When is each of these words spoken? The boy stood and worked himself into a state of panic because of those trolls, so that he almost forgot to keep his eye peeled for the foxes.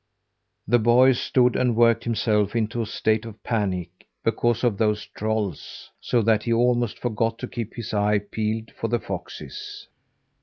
The 0.67 0.79
boy 0.79 1.11
stood 1.11 1.55
and 1.55 1.75
worked 1.75 2.05
himself 2.05 2.55
into 2.55 2.81
a 2.81 2.87
state 2.87 3.23
of 3.23 3.43
panic 3.43 4.07
because 4.23 4.63
of 4.63 4.79
those 4.79 5.05
trolls, 5.05 5.91
so 6.01 6.23
that 6.23 6.41
he 6.41 6.51
almost 6.53 6.97
forgot 6.97 7.37
to 7.37 7.47
keep 7.47 7.75
his 7.75 7.93
eye 7.93 8.17
peeled 8.17 8.71
for 8.71 8.87
the 8.87 8.97
foxes. 8.99 9.89